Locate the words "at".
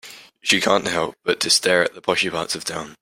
1.83-1.93